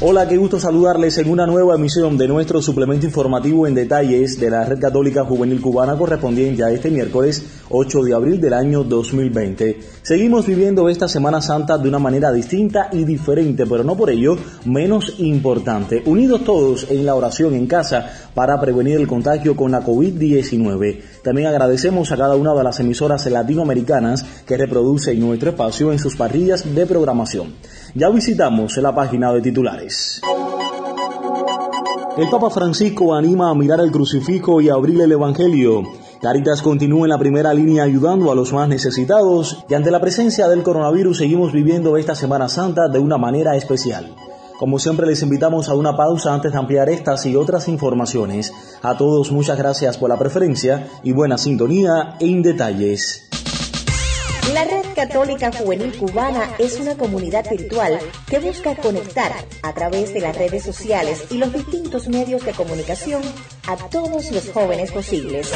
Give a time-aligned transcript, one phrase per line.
[0.00, 4.50] Hola, qué gusto saludarles en una nueva emisión de nuestro suplemento informativo en detalles de
[4.50, 9.78] la Red Católica Juvenil Cubana correspondiente a este miércoles 8 de abril del año 2020.
[10.02, 14.36] Seguimos viviendo esta Semana Santa de una manera distinta y diferente, pero no por ello
[14.64, 16.02] menos importante.
[16.06, 21.02] Unidos todos en la oración en casa para prevenir el contagio con la COVID-19.
[21.22, 26.16] También agradecemos a cada una de las emisoras latinoamericanas que reproducen nuestro espacio en sus
[26.16, 27.54] parrillas de programación.
[27.94, 29.83] Ya visitamos la página de titulares.
[32.16, 35.82] El Papa Francisco anima a mirar el crucifijo y a abrir el Evangelio.
[36.20, 40.48] Caritas continúa en la primera línea ayudando a los más necesitados y ante la presencia
[40.48, 44.14] del coronavirus seguimos viviendo esta Semana Santa de una manera especial.
[44.58, 48.52] Como siempre les invitamos a una pausa antes de ampliar estas y otras informaciones.
[48.82, 53.28] A todos muchas gracias por la preferencia y buena sintonía en detalles.
[54.54, 60.20] La Red Católica Juvenil Cubana es una comunidad virtual que busca conectar a través de
[60.20, 63.20] las redes sociales y los distintos medios de comunicación
[63.66, 65.52] a todos los jóvenes posibles.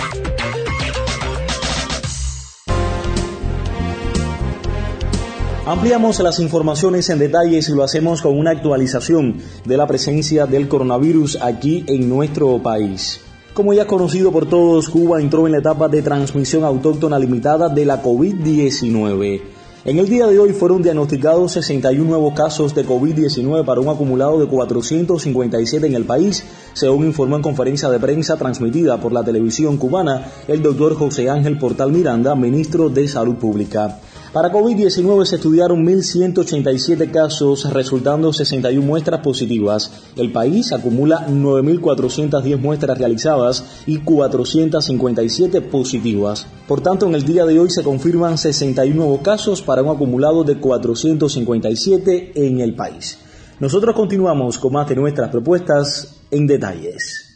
[5.65, 10.69] Ampliamos las informaciones en detalles y lo hacemos con una actualización de la presencia del
[10.69, 13.23] coronavirus aquí en nuestro país.
[13.55, 17.85] Como ya conocido por todos, Cuba entró en la etapa de transmisión autóctona limitada de
[17.85, 19.41] la COVID-19.
[19.85, 24.39] En el día de hoy fueron diagnosticados 61 nuevos casos de COVID-19 para un acumulado
[24.39, 29.77] de 457 en el país, según informó en conferencia de prensa transmitida por la televisión
[29.77, 33.99] cubana el doctor José Ángel Portal Miranda, ministro de Salud Pública.
[34.33, 39.91] Para COVID-19 se estudiaron 1.187 casos, resultando 61 muestras positivas.
[40.17, 46.47] El país acumula 9.410 muestras realizadas y 457 positivas.
[46.67, 50.45] Por tanto, en el día de hoy se confirman 61 nuevos casos para un acumulado
[50.45, 53.19] de 457 en el país.
[53.61, 57.28] Nosotros continuamos con más de nuestras propuestas en detalles.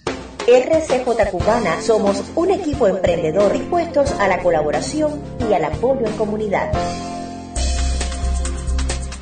[0.47, 5.13] RCJ Cubana somos un equipo emprendedor dispuestos a la colaboración
[5.49, 6.73] y al apoyo en comunidad.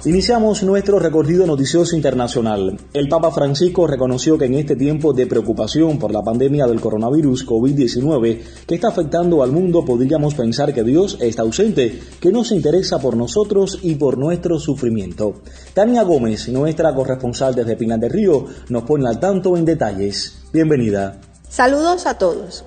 [0.06, 2.78] Iniciamos nuestro recorrido noticioso internacional.
[2.94, 7.46] El Papa Francisco reconoció que en este tiempo de preocupación por la pandemia del coronavirus
[7.46, 12.56] COVID-19 que está afectando al mundo podríamos pensar que Dios está ausente, que no se
[12.56, 15.34] interesa por nosotros y por nuestro sufrimiento.
[15.74, 20.39] Tania Gómez, nuestra corresponsal desde Pinar del Río, nos pone al tanto en detalles.
[20.52, 21.14] Bienvenida.
[21.48, 22.64] Saludos a todos.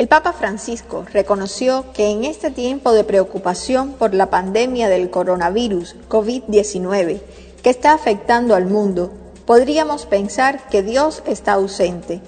[0.00, 5.94] El Papa Francisco reconoció que en este tiempo de preocupación por la pandemia del coronavirus
[6.08, 7.20] COVID-19
[7.62, 9.12] que está afectando al mundo,
[9.46, 12.20] podríamos pensar que Dios está ausente,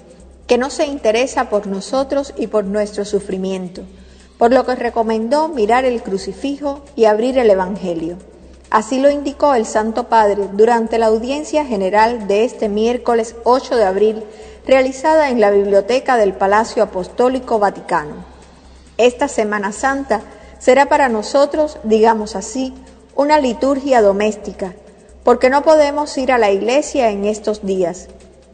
[0.47, 3.81] que no se interesa por nosotros y por nuestro sufrimiento,
[4.37, 8.15] por lo que recomendó mirar el crucifijo y abrir el Evangelio.
[8.69, 13.83] Así lo indicó el Santo Padre durante la audiencia general de este miércoles 8 de
[13.83, 14.23] abril
[14.65, 18.25] realizada en la biblioteca del Palacio Apostólico Vaticano.
[18.97, 20.21] Esta Semana Santa
[20.59, 22.73] será para nosotros, digamos así,
[23.15, 24.73] una liturgia doméstica,
[25.23, 28.07] porque no podemos ir a la iglesia en estos días.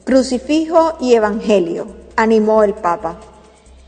[0.06, 3.19] Crucifijo y Evangelio, animó el Papa.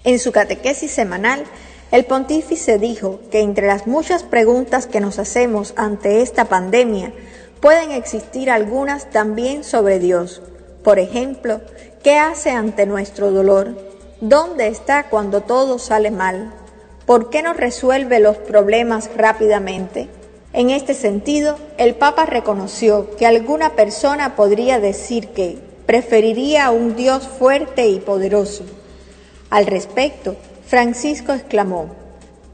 [0.03, 1.43] En su catequesis semanal,
[1.91, 7.11] el pontífice dijo que entre las muchas preguntas que nos hacemos ante esta pandemia,
[7.59, 10.41] pueden existir algunas también sobre Dios.
[10.83, 11.61] Por ejemplo,
[12.03, 13.77] ¿Qué hace ante nuestro dolor?
[14.21, 16.51] ¿Dónde está cuando todo sale mal?
[17.05, 20.09] ¿Por qué no resuelve los problemas rápidamente?
[20.51, 26.95] En este sentido, el Papa reconoció que alguna persona podría decir que preferiría a un
[26.95, 28.63] Dios fuerte y poderoso.
[29.51, 31.85] Al respecto, Francisco exclamó,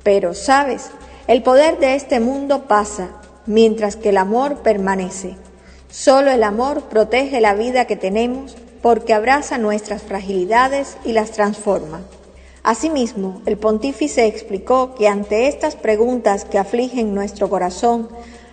[0.04, 0.90] pero sabes,
[1.28, 3.12] el poder de este mundo pasa,
[3.46, 5.38] mientras que el amor permanece.
[5.90, 8.58] Solo el amor protege la vida que tenemos
[8.88, 12.04] porque abraza nuestras fragilidades y las transforma.
[12.64, 18.08] Asimismo, el pontífice explicó que ante estas preguntas que afligen nuestro corazón,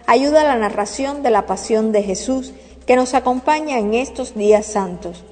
[0.08, 2.52] ayuda la narración de la pasión de Jesús
[2.84, 5.22] que nos acompaña en estos días santos,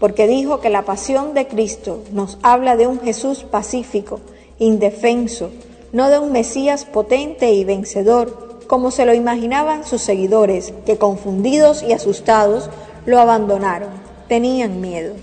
[0.00, 4.18] porque dijo que la pasión de Cristo nos habla de un Jesús pacífico,
[4.58, 5.50] indefenso,
[5.92, 11.84] no de un Mesías potente y vencedor, como se lo imaginaban sus seguidores, que confundidos
[11.84, 12.70] y asustados
[13.06, 15.14] lo abandonaron tenían miedo.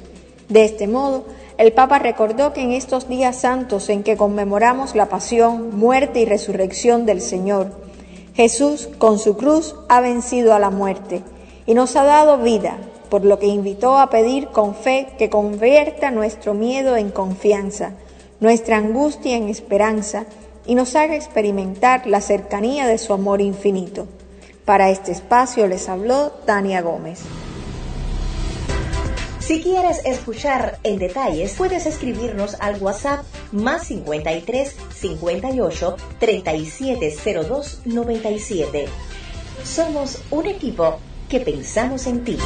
[0.49, 1.25] De este modo,
[1.57, 6.25] el Papa recordó que en estos días santos en que conmemoramos la pasión, muerte y
[6.25, 7.71] resurrección del Señor,
[8.35, 11.23] Jesús con su cruz ha vencido a la muerte
[11.65, 12.77] y nos ha dado vida,
[13.09, 17.93] por lo que invitó a pedir con fe que convierta nuestro miedo en confianza,
[18.41, 20.25] nuestra angustia en esperanza
[20.65, 24.07] y nos haga experimentar la cercanía de su amor infinito.
[24.65, 27.21] Para este espacio les habló Tania Gómez.
[29.45, 38.87] Si quieres escuchar en detalles, puedes escribirnos al WhatsApp más 53 58 3702 97.
[39.63, 40.99] Somos un equipo
[41.29, 42.39] que pensamos en ti.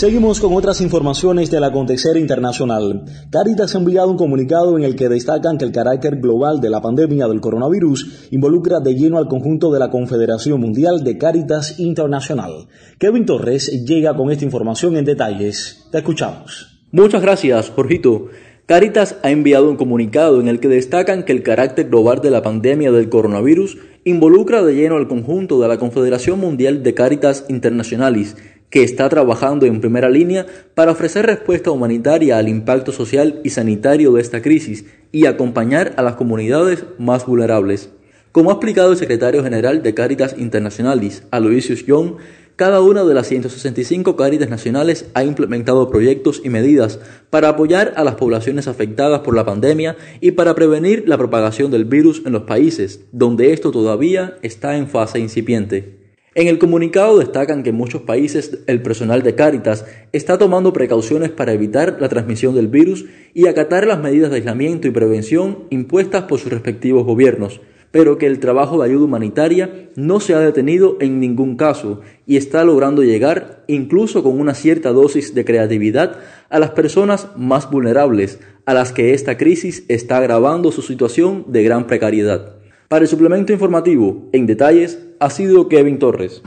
[0.00, 3.04] Seguimos con otras informaciones del acontecer internacional.
[3.30, 6.80] Caritas ha enviado un comunicado en el que destacan que el carácter global de la
[6.80, 12.68] pandemia del coronavirus involucra de lleno al conjunto de la Confederación Mundial de Caritas Internacional.
[12.98, 15.86] Kevin Torres llega con esta información en detalles.
[15.92, 16.80] Te escuchamos.
[16.92, 18.28] Muchas gracias, Jorgito.
[18.64, 22.40] Caritas ha enviado un comunicado en el que destacan que el carácter global de la
[22.40, 28.34] pandemia del coronavirus involucra de lleno al conjunto de la Confederación Mundial de Caritas Internacionales
[28.70, 34.12] que está trabajando en primera línea para ofrecer respuesta humanitaria al impacto social y sanitario
[34.12, 37.90] de esta crisis y acompañar a las comunidades más vulnerables.
[38.32, 42.18] Como ha explicado el secretario general de Caritas Internacionalis, Aloysius Young,
[42.54, 47.00] cada una de las 165 Caritas nacionales ha implementado proyectos y medidas
[47.30, 51.86] para apoyar a las poblaciones afectadas por la pandemia y para prevenir la propagación del
[51.86, 55.99] virus en los países donde esto todavía está en fase incipiente.
[56.36, 61.30] En el comunicado destacan que en muchos países el personal de Cáritas está tomando precauciones
[61.30, 66.24] para evitar la transmisión del virus y acatar las medidas de aislamiento y prevención impuestas
[66.24, 67.60] por sus respectivos gobiernos,
[67.90, 72.36] pero que el trabajo de ayuda humanitaria no se ha detenido en ningún caso y
[72.36, 78.38] está logrando llegar, incluso con una cierta dosis de creatividad, a las personas más vulnerables,
[78.66, 82.59] a las que esta crisis está agravando su situación de gran precariedad.
[82.90, 86.42] Para el suplemento informativo, en detalles, ha sido Kevin Torres.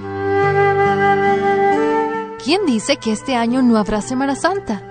[2.44, 4.84] ¿Quién dice que este año no habrá Semana Santa?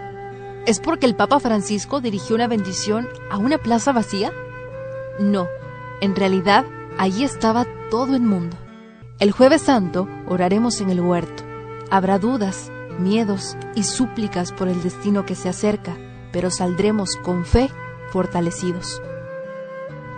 [0.64, 4.32] ¿Es porque el Papa Francisco dirigió una bendición a una plaza vacía?
[5.20, 5.46] No,
[6.00, 6.64] en realidad
[6.96, 8.56] allí estaba todo el mundo.
[9.18, 11.42] El jueves santo oraremos en el huerto.
[11.90, 15.98] Habrá dudas, miedos y súplicas por el destino que se acerca,
[16.32, 17.68] pero saldremos con fe
[18.08, 19.02] fortalecidos.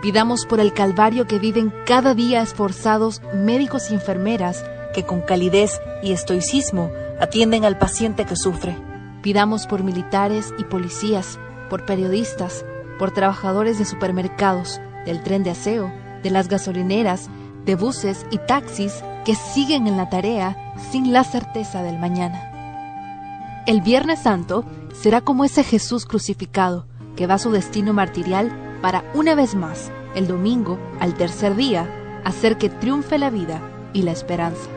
[0.05, 4.63] Pidamos por el calvario que viven cada día esforzados médicos y enfermeras
[4.93, 8.77] que con calidez y estoicismo atienden al paciente que sufre.
[9.23, 11.39] Pidamos por militares y policías,
[11.71, 12.63] por periodistas,
[12.99, 15.91] por trabajadores de supermercados, del tren de aseo,
[16.21, 17.27] de las gasolineras,
[17.65, 23.63] de buses y taxis que siguen en la tarea sin la certeza del mañana.
[23.65, 26.85] El Viernes Santo será como ese Jesús crucificado
[27.15, 31.87] que va a su destino martirial para una vez más, el domingo, al tercer día,
[32.23, 33.61] hacer que triunfe la vida
[33.93, 34.69] y la esperanza.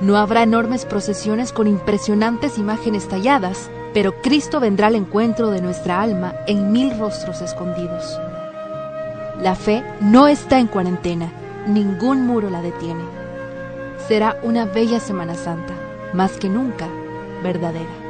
[0.00, 6.02] No habrá enormes procesiones con impresionantes imágenes talladas, pero Cristo vendrá al encuentro de nuestra
[6.02, 8.18] alma en mil rostros escondidos.
[9.40, 11.32] La fe no está en cuarentena,
[11.66, 13.04] ningún muro la detiene.
[14.06, 15.72] Será una bella Semana Santa,
[16.12, 16.88] más que nunca
[17.42, 18.06] verdadera.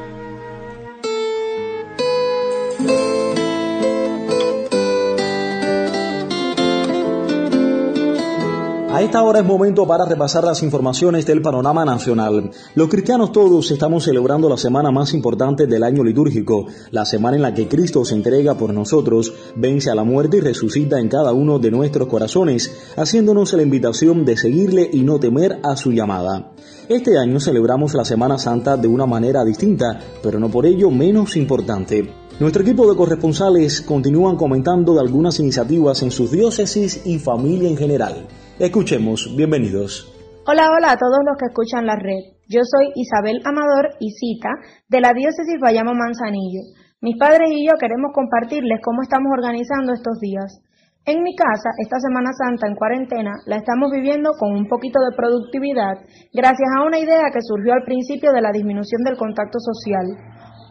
[8.96, 12.50] A esta hora es momento para repasar las informaciones del panorama nacional.
[12.74, 17.42] Los cristianos todos estamos celebrando la semana más importante del año litúrgico, la semana en
[17.42, 21.34] la que Cristo se entrega por nosotros, vence a la muerte y resucita en cada
[21.34, 26.52] uno de nuestros corazones, haciéndonos la invitación de seguirle y no temer a su llamada.
[26.88, 31.36] Este año celebramos la Semana Santa de una manera distinta, pero no por ello menos
[31.36, 32.10] importante.
[32.40, 37.76] Nuestro equipo de corresponsales continúan comentando de algunas iniciativas en sus diócesis y familia en
[37.76, 38.26] general.
[38.58, 40.08] Escuchemos, bienvenidos.
[40.48, 42.40] Hola, hola a todos los que escuchan la red.
[42.48, 44.48] Yo soy Isabel Amador y Cita
[44.88, 46.64] de la diócesis Bayamo Manzanillo.
[47.02, 50.64] Mis padres y yo queremos compartirles cómo estamos organizando estos días.
[51.04, 55.14] En mi casa, esta Semana Santa en cuarentena la estamos viviendo con un poquito de
[55.14, 56.00] productividad
[56.32, 60.16] gracias a una idea que surgió al principio de la disminución del contacto social.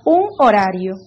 [0.05, 0.97] Un horario.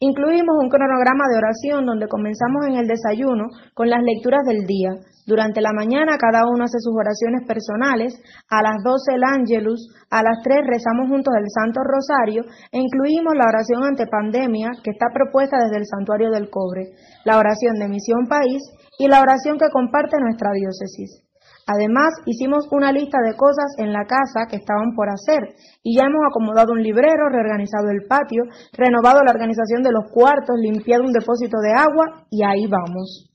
[0.00, 4.92] Incluimos un cronograma de oración donde comenzamos en el desayuno con las lecturas del día.
[5.26, 8.14] Durante la mañana cada uno hace sus oraciones personales,
[8.48, 13.34] a las 12 el ángelus, a las 3 rezamos juntos el Santo Rosario e incluimos
[13.34, 17.88] la oración ante pandemia que está propuesta desde el Santuario del Cobre, la oración de
[17.88, 18.62] Misión País
[18.98, 21.26] y la oración que comparte nuestra diócesis.
[21.66, 25.42] Además, hicimos una lista de cosas en la casa que estaban por hacer
[25.82, 30.54] y ya hemos acomodado un librero, reorganizado el patio, renovado la organización de los cuartos,
[30.56, 33.25] limpiado un depósito de agua y ahí vamos.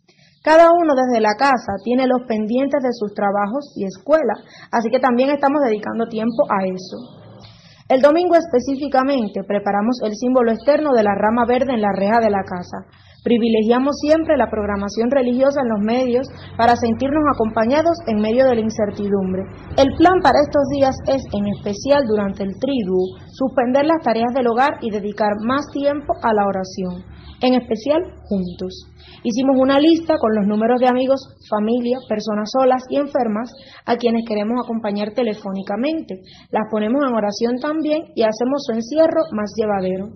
[0.44, 4.34] Cada uno desde la casa tiene los pendientes de sus trabajos y escuela,
[4.72, 7.22] así que también estamos dedicando tiempo a eso.
[7.88, 12.32] El domingo específicamente preparamos el símbolo externo de la rama verde en la reja de
[12.32, 12.88] la casa.
[13.24, 18.62] Privilegiamos siempre la programación religiosa en los medios para sentirnos acompañados en medio de la
[18.62, 19.44] incertidumbre.
[19.78, 24.48] El plan para estos días es, en especial durante el triduo, suspender las tareas del
[24.48, 27.04] hogar y dedicar más tiempo a la oración,
[27.42, 28.88] en especial juntos.
[29.24, 31.20] Hicimos una lista con los números de amigos,
[31.50, 33.52] familia, personas solas y enfermas
[33.86, 36.22] a quienes queremos acompañar telefónicamente.
[36.50, 40.10] Las ponemos en oración también y hacemos su encierro más llevadero.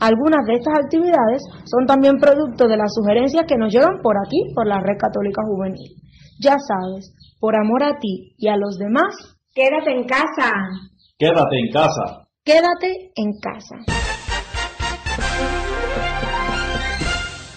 [0.00, 4.38] Algunas de estas actividades son también producto de las sugerencias que nos llegan por aquí,
[4.54, 5.94] por la Red Católica Juvenil.
[6.40, 9.12] Ya sabes, por amor a ti y a los demás,
[9.54, 10.52] quédate en casa.
[11.18, 12.28] Quédate en casa.
[12.42, 14.19] Quédate en casa.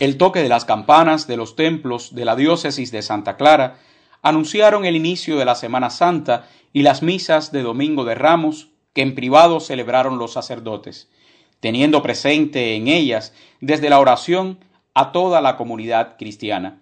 [0.03, 3.77] El toque de las campanas de los templos de la diócesis de Santa Clara
[4.21, 9.01] anunciaron el inicio de la Semana Santa y las misas de Domingo de Ramos que
[9.01, 11.09] en privado celebraron los sacerdotes
[11.61, 14.59] teniendo presente en ellas desde la oración
[14.93, 16.81] a toda la comunidad cristiana.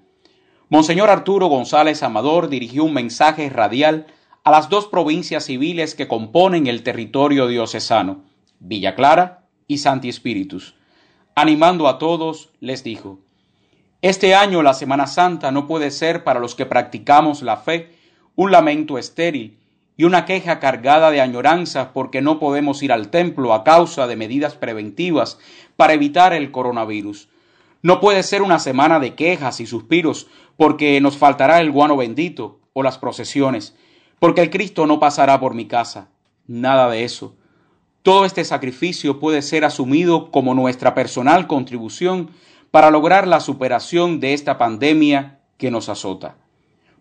[0.69, 4.07] Monseñor Arturo González Amador dirigió un mensaje radial
[4.43, 8.23] a las dos provincias civiles que componen el territorio diocesano,
[8.57, 10.73] Villa Clara y Santi Espíritus.
[11.35, 13.19] Animando a todos, les dijo,
[14.01, 17.95] Este año la Semana Santa no puede ser para los que practicamos la fe
[18.35, 19.57] un lamento estéril,
[19.95, 24.15] y una queja cargada de añoranza porque no podemos ir al templo a causa de
[24.15, 25.37] medidas preventivas
[25.75, 27.29] para evitar el coronavirus.
[27.81, 32.59] No puede ser una semana de quejas y suspiros porque nos faltará el guano bendito
[32.73, 33.75] o las procesiones,
[34.19, 36.09] porque el Cristo no pasará por mi casa.
[36.47, 37.35] Nada de eso.
[38.03, 42.31] Todo este sacrificio puede ser asumido como nuestra personal contribución
[42.71, 46.35] para lograr la superación de esta pandemia que nos azota.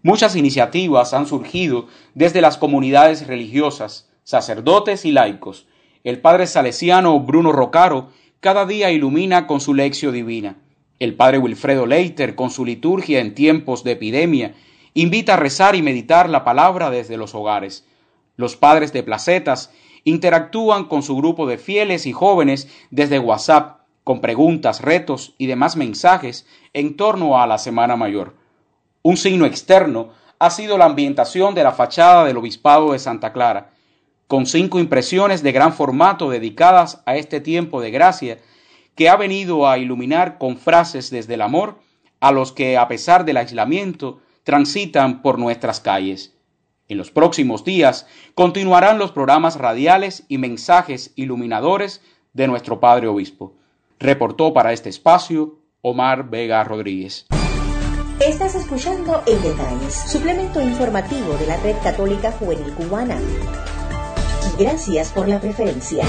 [0.03, 5.67] Muchas iniciativas han surgido desde las comunidades religiosas, sacerdotes y laicos.
[6.05, 10.57] El padre salesiano Bruno Rocaro cada día ilumina con su lección divina.
[10.99, 14.55] El padre Wilfredo Leiter, con su liturgia en tiempos de epidemia,
[14.93, 17.87] invita a rezar y meditar la palabra desde los hogares.
[18.37, 19.71] Los padres de placetas
[20.05, 25.77] interactúan con su grupo de fieles y jóvenes desde WhatsApp, con preguntas, retos y demás
[25.77, 28.37] mensajes en torno a la Semana Mayor.
[29.03, 33.73] Un signo externo ha sido la ambientación de la fachada del Obispado de Santa Clara,
[34.27, 38.39] con cinco impresiones de gran formato dedicadas a este tiempo de gracia,
[38.95, 41.81] que ha venido a iluminar con frases desde el amor
[42.21, 46.37] a los que, a pesar del aislamiento, transitan por nuestras calles.
[46.91, 53.55] En los próximos días continuarán los programas radiales y mensajes iluminadores de nuestro Padre Obispo.
[54.01, 57.27] Reportó para este espacio Omar Vega Rodríguez.
[58.27, 63.17] Estás escuchando En Detalles, suplemento informativo de la Red Católica Juvenil Cubana.
[64.59, 66.05] Gracias por la preferencia.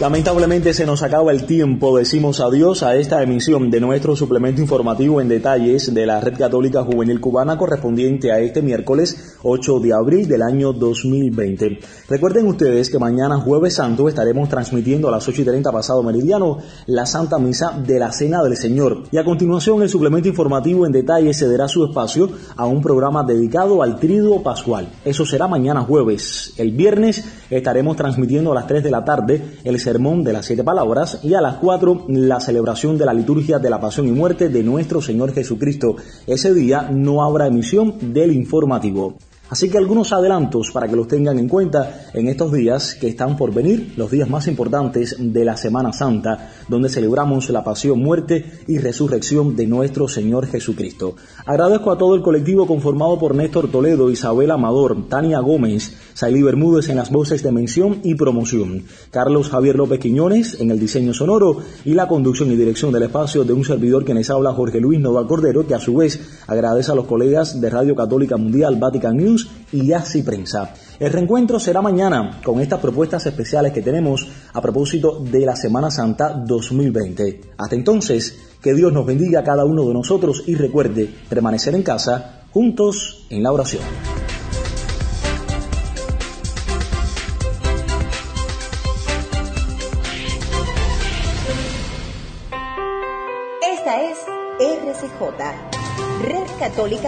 [0.00, 5.20] Lamentablemente se nos acaba el tiempo, decimos adiós a esta emisión de nuestro suplemento informativo
[5.20, 10.28] en detalles de la Red Católica Juvenil Cubana correspondiente a este miércoles 8 de abril
[10.28, 11.80] del año 2020.
[12.08, 16.58] Recuerden ustedes que mañana jueves santo estaremos transmitiendo a las 8 y 30 pasado meridiano
[16.86, 20.92] la Santa Misa de la Cena del Señor y a continuación el suplemento informativo en
[20.92, 24.90] detalles cederá su espacio a un programa dedicado al Triduo Pascual.
[25.04, 26.54] Eso será mañana jueves.
[26.56, 30.62] El viernes estaremos transmitiendo a las 3 de la tarde el sermón de las siete
[30.62, 34.50] palabras y a las 4 la celebración de la liturgia de la pasión y muerte
[34.50, 35.96] de nuestro Señor Jesucristo.
[36.26, 39.16] Ese día no habrá emisión del informativo.
[39.50, 43.34] Así que algunos adelantos para que los tengan en cuenta en estos días que están
[43.34, 48.60] por venir, los días más importantes de la Semana Santa, donde celebramos la pasión, muerte
[48.66, 51.16] y resurrección de nuestro Señor Jesucristo.
[51.46, 56.88] Agradezco a todo el colectivo conformado por Néstor Toledo, Isabel Amador, Tania Gómez, Sailí Bermúdez
[56.88, 58.82] en las voces de mención y promoción,
[59.12, 63.44] Carlos Javier López Quiñones en el diseño sonoro y la conducción y dirección del espacio
[63.44, 66.90] de un servidor que les habla Jorge Luis Nova Cordero, que a su vez agradece
[66.90, 70.74] a los colegas de Radio Católica Mundial Vatican News y Así Prensa.
[70.98, 75.88] El reencuentro será mañana con estas propuestas especiales que tenemos a propósito de la Semana
[75.88, 77.42] Santa 2020.
[77.58, 81.84] Hasta entonces, que Dios nos bendiga a cada uno de nosotros y recuerde permanecer en
[81.84, 83.82] casa juntos en la oración.